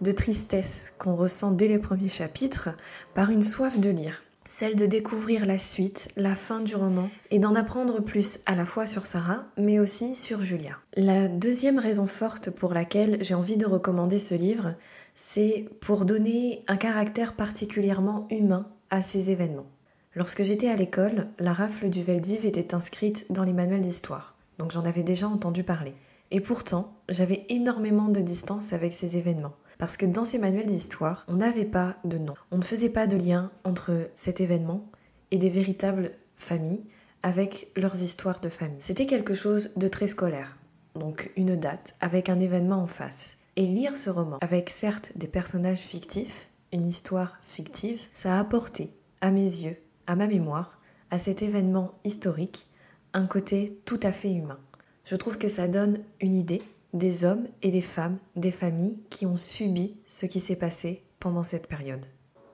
de 0.00 0.12
tristesse 0.12 0.92
qu'on 0.98 1.14
ressent 1.14 1.52
dès 1.52 1.68
les 1.68 1.78
premiers 1.78 2.08
chapitres 2.08 2.70
par 3.14 3.30
une 3.30 3.42
soif 3.42 3.78
de 3.78 3.90
lire 3.90 4.22
celle 4.46 4.76
de 4.76 4.86
découvrir 4.86 5.46
la 5.46 5.58
suite, 5.58 6.08
la 6.16 6.34
fin 6.34 6.60
du 6.60 6.76
roman, 6.76 7.10
et 7.30 7.38
d'en 7.38 7.54
apprendre 7.54 8.00
plus 8.00 8.38
à 8.46 8.54
la 8.54 8.64
fois 8.64 8.86
sur 8.86 9.06
Sarah, 9.06 9.44
mais 9.56 9.78
aussi 9.78 10.16
sur 10.16 10.42
Julia. 10.42 10.78
La 10.96 11.28
deuxième 11.28 11.78
raison 11.78 12.06
forte 12.06 12.50
pour 12.50 12.74
laquelle 12.74 13.18
j'ai 13.22 13.34
envie 13.34 13.56
de 13.56 13.66
recommander 13.66 14.18
ce 14.18 14.34
livre, 14.34 14.74
c'est 15.14 15.68
pour 15.80 16.04
donner 16.04 16.62
un 16.68 16.76
caractère 16.76 17.34
particulièrement 17.34 18.26
humain 18.30 18.68
à 18.90 19.02
ces 19.02 19.30
événements. 19.30 19.66
Lorsque 20.14 20.44
j'étais 20.44 20.68
à 20.68 20.76
l'école, 20.76 21.28
la 21.38 21.52
rafle 21.52 21.90
du 21.90 22.02
Veldiv 22.02 22.46
était 22.46 22.74
inscrite 22.74 23.26
dans 23.30 23.44
les 23.44 23.52
manuels 23.52 23.80
d'histoire, 23.80 24.34
donc 24.58 24.72
j'en 24.72 24.84
avais 24.84 25.02
déjà 25.02 25.28
entendu 25.28 25.62
parler. 25.62 25.94
Et 26.30 26.40
pourtant, 26.40 26.94
j'avais 27.08 27.46
énormément 27.48 28.08
de 28.08 28.20
distance 28.20 28.72
avec 28.72 28.92
ces 28.92 29.16
événements. 29.16 29.54
Parce 29.78 29.96
que 29.96 30.06
dans 30.06 30.24
ces 30.24 30.38
manuels 30.38 30.66
d'histoire, 30.66 31.24
on 31.28 31.34
n'avait 31.34 31.64
pas 31.64 31.96
de 32.04 32.18
nom. 32.18 32.34
On 32.50 32.58
ne 32.58 32.62
faisait 32.62 32.90
pas 32.90 33.06
de 33.06 33.16
lien 33.16 33.50
entre 33.64 34.08
cet 34.14 34.40
événement 34.40 34.90
et 35.30 35.38
des 35.38 35.50
véritables 35.50 36.12
familles 36.36 36.84
avec 37.22 37.70
leurs 37.76 38.02
histoires 38.02 38.40
de 38.40 38.48
famille. 38.48 38.80
C'était 38.80 39.06
quelque 39.06 39.34
chose 39.34 39.72
de 39.76 39.88
très 39.88 40.06
scolaire. 40.06 40.56
Donc 40.94 41.30
une 41.36 41.56
date 41.56 41.94
avec 42.00 42.28
un 42.28 42.38
événement 42.40 42.82
en 42.82 42.86
face. 42.86 43.36
Et 43.56 43.66
lire 43.66 43.96
ce 43.96 44.10
roman 44.10 44.38
avec 44.40 44.70
certes 44.70 45.12
des 45.16 45.28
personnages 45.28 45.78
fictifs, 45.78 46.48
une 46.72 46.86
histoire 46.86 47.38
fictive, 47.48 48.00
ça 48.12 48.36
a 48.36 48.40
apporté 48.40 48.90
à 49.20 49.30
mes 49.30 49.40
yeux, 49.40 49.76
à 50.06 50.16
ma 50.16 50.26
mémoire, 50.26 50.78
à 51.10 51.18
cet 51.18 51.42
événement 51.42 51.92
historique, 52.04 52.66
un 53.12 53.26
côté 53.26 53.78
tout 53.84 54.00
à 54.02 54.12
fait 54.12 54.32
humain. 54.32 54.58
Je 55.04 55.16
trouve 55.16 55.38
que 55.38 55.48
ça 55.48 55.68
donne 55.68 56.00
une 56.20 56.34
idée 56.34 56.62
des 56.96 57.24
hommes 57.24 57.46
et 57.62 57.70
des 57.70 57.82
femmes, 57.82 58.18
des 58.34 58.50
familles 58.50 58.98
qui 59.10 59.26
ont 59.26 59.36
subi 59.36 59.96
ce 60.04 60.26
qui 60.26 60.40
s'est 60.40 60.56
passé 60.56 61.02
pendant 61.20 61.42
cette 61.42 61.68
période. 61.68 62.06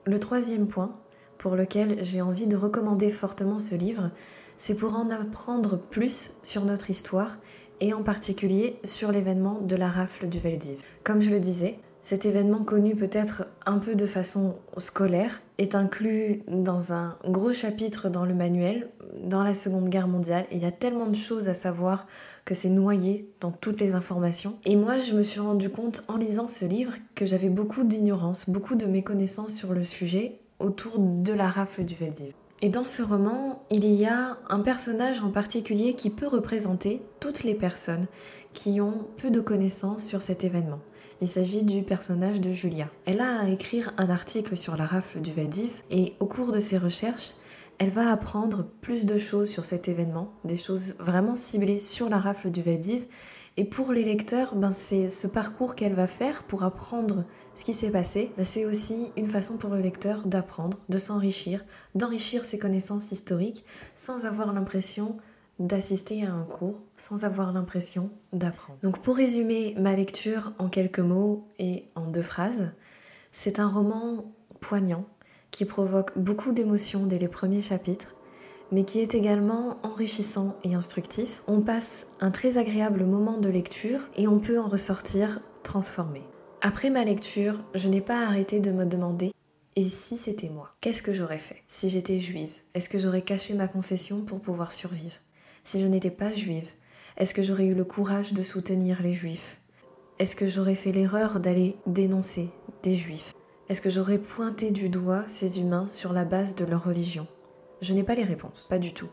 Le 0.05 0.19
troisième 0.19 0.67
point 0.67 0.99
pour 1.37 1.55
lequel 1.55 2.03
j'ai 2.03 2.21
envie 2.21 2.47
de 2.47 2.55
recommander 2.55 3.09
fortement 3.09 3.59
ce 3.59 3.75
livre, 3.75 4.11
c'est 4.57 4.75
pour 4.75 4.95
en 4.95 5.09
apprendre 5.09 5.77
plus 5.77 6.31
sur 6.43 6.65
notre 6.65 6.89
histoire 6.89 7.37
et 7.81 7.93
en 7.93 8.03
particulier 8.03 8.79
sur 8.83 9.11
l'événement 9.11 9.59
de 9.61 9.75
la 9.75 9.89
rafle 9.89 10.29
du 10.29 10.39
Veldiv. 10.39 10.81
Comme 11.03 11.21
je 11.21 11.31
le 11.31 11.39
disais, 11.39 11.79
cet 12.01 12.25
événement 12.25 12.63
connu 12.63 12.95
peut-être 12.95 13.47
un 13.65 13.79
peu 13.79 13.95
de 13.95 14.05
façon 14.05 14.57
scolaire 14.77 15.41
est 15.57 15.73
inclus 15.73 16.43
dans 16.49 16.91
un 16.91 17.17
gros 17.25 17.53
chapitre 17.53 18.09
dans 18.09 18.25
le 18.25 18.33
manuel 18.33 18.89
dans 19.23 19.41
la 19.41 19.53
Seconde 19.53 19.89
Guerre 19.89 20.09
mondiale 20.09 20.45
il 20.51 20.61
y 20.61 20.65
a 20.65 20.71
tellement 20.71 21.07
de 21.07 21.15
choses 21.15 21.47
à 21.47 21.53
savoir 21.53 22.07
que 22.45 22.55
c'est 22.55 22.69
noyé 22.69 23.29
dans 23.39 23.51
toutes 23.51 23.79
les 23.79 23.95
informations. 23.95 24.57
Et 24.65 24.75
moi, 24.75 24.97
je 24.97 25.13
me 25.13 25.21
suis 25.21 25.39
rendu 25.39 25.69
compte 25.69 26.03
en 26.07 26.17
lisant 26.17 26.47
ce 26.47 26.65
livre 26.65 26.93
que 27.15 27.25
j'avais 27.25 27.49
beaucoup 27.49 27.83
d'ignorance, 27.83 28.49
beaucoup 28.49 28.75
de 28.75 28.85
méconnaissances 28.85 29.53
sur 29.53 29.73
le 29.73 29.83
sujet 29.83 30.39
autour 30.59 30.99
de 30.99 31.33
la 31.33 31.49
rafle 31.49 31.83
du 31.83 31.95
Veldiv. 31.95 32.33
Et 32.61 32.69
dans 32.69 32.85
ce 32.85 33.01
roman, 33.01 33.63
il 33.69 33.85
y 33.85 34.05
a 34.05 34.37
un 34.47 34.59
personnage 34.59 35.19
en 35.19 35.31
particulier 35.31 35.95
qui 35.95 36.09
peut 36.09 36.27
représenter 36.27 37.01
toutes 37.19 37.43
les 37.43 37.55
personnes 37.55 38.07
qui 38.53 38.79
ont 38.79 39.05
peu 39.17 39.29
de 39.31 39.41
connaissances 39.41 40.05
sur 40.05 40.21
cet 40.21 40.43
événement. 40.43 40.79
Il 41.21 41.27
s'agit 41.27 41.63
du 41.63 41.83
personnage 41.83 42.39
de 42.39 42.51
Julia. 42.51 42.89
Elle 43.05 43.21
a 43.21 43.39
à 43.39 43.49
écrire 43.49 43.93
un 43.97 44.09
article 44.09 44.55
sur 44.57 44.77
la 44.77 44.85
rafle 44.85 45.21
du 45.21 45.31
Veldiv 45.31 45.69
et 45.91 46.13
au 46.19 46.25
cours 46.25 46.51
de 46.51 46.59
ses 46.59 46.77
recherches, 46.77 47.33
elle 47.77 47.89
va 47.89 48.11
apprendre 48.11 48.65
plus 48.81 49.05
de 49.05 49.17
choses 49.17 49.49
sur 49.49 49.65
cet 49.65 49.87
événement, 49.87 50.33
des 50.43 50.55
choses 50.55 50.95
vraiment 50.99 51.35
ciblées 51.35 51.79
sur 51.79 52.09
la 52.09 52.19
rafle 52.19 52.49
du 52.51 52.61
Veldiv. 52.61 53.05
Et 53.55 53.65
pour 53.65 53.91
les 53.91 54.03
lecteurs, 54.03 54.55
ben 54.55 54.71
c'est 54.71 55.09
ce 55.09 55.27
parcours 55.27 55.75
qu'elle 55.75 55.93
va 55.93 56.07
faire 56.07 56.43
pour 56.43 56.63
apprendre 56.63 57.23
ce 57.53 57.63
qui 57.63 57.73
s'est 57.73 57.91
passé. 57.91 58.31
Ben 58.37 58.45
c'est 58.45 58.65
aussi 58.65 59.11
une 59.15 59.27
façon 59.27 59.57
pour 59.57 59.69
le 59.69 59.79
lecteur 59.79 60.25
d'apprendre, 60.25 60.79
de 60.89 60.97
s'enrichir, 60.97 61.63
d'enrichir 61.93 62.45
ses 62.45 62.57
connaissances 62.57 63.11
historiques 63.11 63.63
sans 63.93 64.25
avoir 64.25 64.53
l'impression 64.53 65.17
d'assister 65.59 66.25
à 66.25 66.33
un 66.33 66.43
cours 66.43 66.81
sans 66.97 67.25
avoir 67.25 67.53
l'impression 67.53 68.09
d'apprendre. 68.31 68.79
Donc 68.81 68.99
pour 68.99 69.15
résumer 69.15 69.75
ma 69.77 69.95
lecture 69.95 70.53
en 70.57 70.67
quelques 70.67 70.99
mots 70.99 71.47
et 71.59 71.85
en 71.95 72.07
deux 72.07 72.23
phrases, 72.23 72.71
c'est 73.31 73.59
un 73.59 73.67
roman 73.67 74.33
poignant 74.59 75.05
qui 75.53 75.65
provoque 75.65 76.17
beaucoup 76.17 76.51
d'émotions 76.51 77.05
dès 77.05 77.19
les 77.19 77.27
premiers 77.27 77.61
chapitres, 77.61 78.15
mais 78.71 78.85
qui 78.85 78.99
est 78.99 79.13
également 79.13 79.77
enrichissant 79.83 80.57
et 80.63 80.73
instructif. 80.73 81.43
On 81.47 81.61
passe 81.61 82.07
un 82.19 82.31
très 82.31 82.57
agréable 82.57 83.05
moment 83.05 83.37
de 83.37 83.49
lecture 83.49 84.01
et 84.17 84.27
on 84.27 84.39
peut 84.39 84.59
en 84.59 84.67
ressortir 84.67 85.41
transformé. 85.61 86.23
Après 86.61 86.89
ma 86.89 87.05
lecture, 87.05 87.63
je 87.75 87.87
n'ai 87.87 88.01
pas 88.01 88.25
arrêté 88.25 88.59
de 88.59 88.71
me 88.71 88.85
demander 88.85 89.31
et 89.75 89.89
si 89.89 90.17
c'était 90.17 90.49
moi? 90.49 90.75
Qu'est-ce 90.81 91.03
que 91.03 91.13
j'aurais 91.13 91.37
fait? 91.37 91.63
Si 91.67 91.89
j'étais 91.89 92.19
juive, 92.19 92.53
est-ce 92.73 92.89
que 92.89 92.99
j'aurais 92.99 93.21
caché 93.21 93.53
ma 93.53 93.67
confession 93.67 94.21
pour 94.21 94.39
pouvoir 94.39 94.71
survivre? 94.71 95.15
Si 95.63 95.79
je 95.79 95.85
n'étais 95.85 96.11
pas 96.11 96.33
juive 96.33 96.67
Est-ce 97.17 97.33
que 97.35 97.43
j'aurais 97.43 97.65
eu 97.65 97.75
le 97.75 97.85
courage 97.85 98.33
de 98.33 98.41
soutenir 98.41 99.03
les 99.03 99.13
juifs? 99.13 99.61
Est-ce 100.17 100.35
que 100.35 100.47
j'aurais 100.47 100.75
fait 100.75 100.91
l'erreur 100.91 101.39
d'aller 101.39 101.75
dénoncer 101.85 102.49
des 102.81 102.95
juifs? 102.95 103.33
Est-ce 103.69 103.79
que 103.79 103.89
j'aurais 103.89 104.17
pointé 104.17 104.71
du 104.71 104.89
doigt 104.89 105.23
ces 105.27 105.61
humains 105.61 105.87
sur 105.87 106.11
la 106.11 106.25
base 106.25 106.53
de 106.53 106.65
leur 106.65 106.83
religion? 106.83 107.27
Je 107.81 107.93
n'ai 107.93 108.03
pas 108.03 108.13
les 108.13 108.25
réponses, 108.25 108.67
pas 108.69 108.77
du 108.77 108.93
tout. 108.93 109.07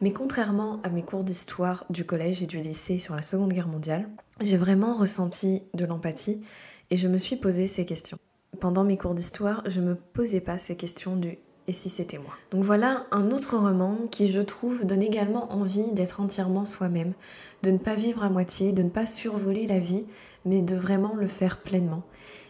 Mais 0.00 0.12
contrairement 0.12 0.78
à 0.84 0.88
mes 0.88 1.02
cours 1.02 1.24
d'histoire 1.24 1.84
du 1.90 2.04
collège 2.04 2.40
et 2.40 2.46
du 2.46 2.58
lycée 2.58 3.00
sur 3.00 3.16
la 3.16 3.22
Seconde 3.22 3.52
Guerre 3.52 3.66
mondiale, 3.66 4.08
j'ai 4.40 4.56
vraiment 4.56 4.94
ressenti 4.94 5.64
de 5.74 5.84
l'empathie 5.84 6.40
et 6.90 6.96
je 6.96 7.08
me 7.08 7.18
suis 7.18 7.34
posé 7.34 7.66
ces 7.66 7.84
questions. 7.84 8.18
Pendant 8.60 8.84
mes 8.84 8.96
cours 8.96 9.16
d'histoire, 9.16 9.64
je 9.66 9.80
me 9.80 9.96
posais 9.96 10.40
pas 10.40 10.58
ces 10.58 10.76
questions 10.76 11.16
du 11.16 11.36
et 11.66 11.72
si 11.72 11.90
c'était 11.90 12.18
moi? 12.18 12.32
Donc 12.50 12.64
voilà 12.64 13.06
un 13.10 13.30
autre 13.30 13.58
roman 13.58 13.98
qui, 14.10 14.30
je 14.30 14.40
trouve, 14.40 14.86
donne 14.86 15.02
également 15.02 15.52
envie 15.52 15.92
d'être 15.92 16.20
entièrement 16.20 16.64
soi-même, 16.64 17.12
de 17.62 17.72
ne 17.72 17.78
pas 17.78 17.94
vivre 17.94 18.24
à 18.24 18.30
moitié, 18.30 18.72
de 18.72 18.82
ne 18.82 18.88
pas 18.88 19.06
survoler 19.06 19.66
la 19.66 19.78
vie, 19.78 20.06
mais 20.46 20.62
de 20.62 20.76
vraiment 20.76 21.14
le 21.14 21.28
faire 21.28 21.60
pleinement. 21.60 22.04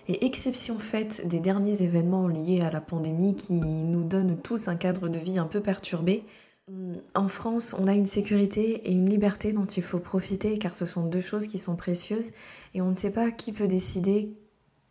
Et 0.09 0.25
exception 0.25 0.79
faite 0.79 1.27
des 1.29 1.39
derniers 1.39 1.83
événements 1.83 2.29
liés 2.29 2.63
à 2.63 2.71
la 2.71 2.81
pandémie 2.81 3.37
qui 3.37 3.53
nous 3.53 4.03
donnent 4.03 4.39
tous 4.39 4.69
un 4.69 4.77
cadre 4.77 5.09
de 5.09 5.19
vie 5.19 5.39
un 5.39 5.45
peu 5.45 5.61
perturbé, 5.61 6.25
en 7.15 7.29
France, 7.29 7.75
on 7.79 7.87
a 7.87 7.95
une 7.95 8.07
sécurité 8.07 8.89
et 8.89 8.93
une 8.93 9.09
liberté 9.09 9.53
dont 9.53 9.65
il 9.65 9.83
faut 9.83 9.99
profiter 9.99 10.59
car 10.59 10.75
ce 10.75 10.85
sont 10.85 11.07
deux 11.07 11.21
choses 11.21 11.47
qui 11.47 11.59
sont 11.59 11.77
précieuses 11.77 12.33
et 12.75 12.83
on 12.83 12.91
ne 12.91 12.97
sait 12.97 13.11
pas 13.11 13.31
qui 13.31 13.53
peut 13.53 13.69
décider 13.69 14.35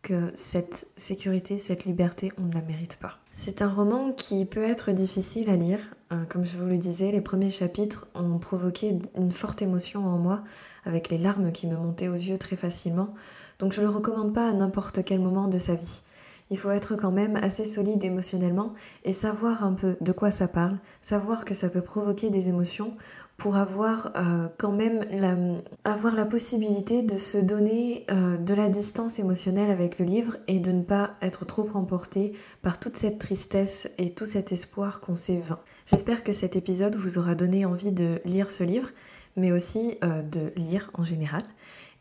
que 0.01 0.31
cette 0.33 0.87
sécurité, 0.95 1.57
cette 1.57 1.85
liberté, 1.85 2.31
on 2.37 2.43
ne 2.43 2.53
la 2.53 2.61
mérite 2.61 2.97
pas. 2.97 3.19
C'est 3.33 3.61
un 3.61 3.69
roman 3.69 4.11
qui 4.11 4.45
peut 4.45 4.63
être 4.63 4.91
difficile 4.91 5.49
à 5.49 5.55
lire. 5.55 5.79
Euh, 6.11 6.23
comme 6.29 6.45
je 6.45 6.57
vous 6.57 6.65
le 6.65 6.77
disais, 6.77 7.11
les 7.11 7.21
premiers 7.21 7.49
chapitres 7.49 8.07
ont 8.15 8.39
provoqué 8.39 8.97
une 9.15 9.31
forte 9.31 9.61
émotion 9.61 10.05
en 10.05 10.17
moi, 10.17 10.43
avec 10.85 11.09
les 11.09 11.17
larmes 11.17 11.51
qui 11.51 11.67
me 11.67 11.75
montaient 11.75 12.07
aux 12.07 12.13
yeux 12.13 12.37
très 12.37 12.55
facilement. 12.55 13.13
Donc 13.59 13.73
je 13.73 13.81
ne 13.81 13.87
le 13.87 13.91
recommande 13.91 14.33
pas 14.33 14.49
à 14.49 14.53
n'importe 14.53 15.03
quel 15.03 15.19
moment 15.19 15.47
de 15.47 15.57
sa 15.57 15.75
vie. 15.75 16.01
Il 16.49 16.57
faut 16.57 16.71
être 16.71 16.95
quand 16.95 17.11
même 17.11 17.35
assez 17.35 17.65
solide 17.65 18.03
émotionnellement 18.03 18.73
et 19.03 19.11
savoir 19.11 19.65
un 19.65 19.73
peu 19.73 19.97
de 19.99 20.11
quoi 20.13 20.31
ça 20.31 20.47
parle, 20.47 20.77
savoir 21.01 21.43
que 21.43 21.53
ça 21.53 21.67
peut 21.67 21.81
provoquer 21.81 22.29
des 22.29 22.47
émotions 22.47 22.93
pour 23.35 23.57
avoir 23.57 24.13
euh, 24.15 24.47
quand 24.57 24.71
même 24.71 25.05
la, 25.11 25.35
avoir 25.83 26.15
la 26.15 26.25
possibilité 26.25 27.03
de 27.03 27.17
se 27.17 27.37
donner 27.37 28.05
euh, 28.09 28.37
de 28.37 28.53
la 28.53 28.69
distance 28.69 29.19
émotionnelle 29.19 29.69
avec 29.69 29.99
le 29.99 30.05
livre 30.05 30.37
et 30.47 30.59
de 30.59 30.71
ne 30.71 30.81
pas 30.81 31.11
être 31.21 31.45
trop 31.45 31.69
emporté 31.73 32.33
par 32.63 32.79
toute 32.79 32.95
cette 32.95 33.19
tristesse 33.19 33.89
et 33.97 34.11
tout 34.11 34.25
cet 34.25 34.51
espoir 34.51 35.01
qu'on 35.01 35.15
s'est 35.15 35.39
vain. 35.39 35.59
J'espère 35.85 36.23
que 36.23 36.33
cet 36.33 36.55
épisode 36.55 36.95
vous 36.95 37.19
aura 37.19 37.35
donné 37.35 37.65
envie 37.65 37.91
de 37.91 38.19
lire 38.25 38.49
ce 38.49 38.63
livre, 38.63 38.89
mais 39.35 39.51
aussi 39.51 39.97
euh, 40.03 40.23
de 40.23 40.51
lire 40.55 40.89
en 40.95 41.03
général 41.03 41.43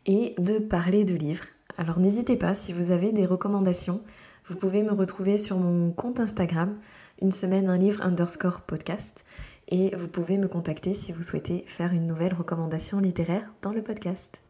et 0.07 0.33
de 0.39 0.57
parler 0.57 1.05
de 1.05 1.13
livres. 1.13 1.45
Alors 1.77 1.99
n'hésitez 1.99 2.35
pas, 2.35 2.55
si 2.55 2.73
vous 2.73 2.91
avez 2.91 3.11
des 3.11 3.25
recommandations, 3.25 4.01
vous 4.45 4.55
pouvez 4.55 4.81
me 4.81 4.93
retrouver 4.93 5.37
sur 5.37 5.57
mon 5.57 5.91
compte 5.91 6.19
Instagram, 6.19 6.75
une 7.21 7.31
semaine 7.31 7.69
un 7.69 7.77
livre 7.77 8.01
underscore 8.01 8.61
podcast 8.61 9.25
et 9.69 9.93
vous 9.95 10.07
pouvez 10.07 10.37
me 10.37 10.47
contacter 10.47 10.93
si 10.93 11.11
vous 11.11 11.21
souhaitez 11.21 11.65
faire 11.67 11.93
une 11.93 12.07
nouvelle 12.07 12.33
recommandation 12.33 12.99
littéraire 12.99 13.53
dans 13.61 13.73
le 13.73 13.81
podcast. 13.81 14.41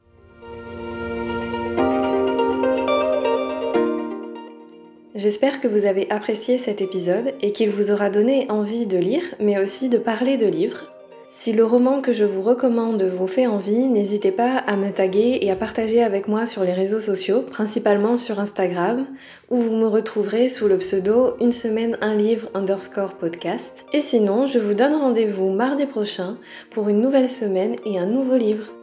J'espère 5.16 5.60
que 5.60 5.68
vous 5.68 5.86
avez 5.86 6.08
apprécié 6.12 6.60
cet 6.60 6.80
épisode 6.80 7.34
et 7.42 7.52
qu'il 7.52 7.72
vous 7.72 7.90
aura 7.90 8.12
donné 8.12 8.46
envie 8.52 8.86
de 8.86 9.00
lire, 9.00 9.24
mais 9.40 9.60
aussi 9.60 9.90
de 9.90 9.98
parler 9.98 10.38
de 10.38 10.46
livres. 10.46 10.92
Si 11.30 11.54
le 11.54 11.66
roman 11.66 12.02
que 12.02 12.14
je 12.14 12.26
vous 12.26 12.42
recommande 12.42 13.04
vous 13.04 13.28
fait 13.28 13.48
envie, 13.48 13.86
n'hésitez 13.86 14.32
pas 14.32 14.56
à 14.58 14.76
me 14.78 14.92
taguer 14.92 15.40
et 15.42 15.52
à 15.52 15.56
partager 15.56 16.02
avec 16.02 16.28
moi 16.28 16.46
sur 16.46 16.64
les 16.64 16.74
réseaux 16.74 17.00
sociaux, 17.00 17.42
principalement 17.42 18.18
sur 18.18 18.40
Instagram, 18.40 19.06
où 19.50 19.58
vous 19.58 19.76
me 19.76 19.88
retrouverez 19.88 20.50
sous 20.50 20.68
le 20.68 20.78
pseudo 20.78 21.36
une 21.40 21.52
semaine 21.52 21.98
un 22.02 22.16
livre 22.16 22.50
underscore 22.54 23.14
podcast. 23.14 23.86
Et 23.94 24.00
sinon, 24.00 24.46
je 24.46 24.60
vous 24.60 24.74
donne 24.74 24.96
rendez-vous 24.96 25.50
mardi 25.50 25.86
prochain 25.86 26.38
pour 26.72 26.90
une 26.90 27.02
nouvelle 27.02 27.30
semaine 27.30 27.76
et 27.86 28.00
un 28.00 28.06
nouveau 28.06 28.38
livre. 28.38 28.77